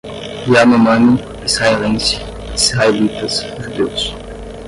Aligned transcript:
Yanomami, 0.53 1.13
israelense, 1.47 2.15
israelitas, 2.57 3.35
judeus 3.63 4.01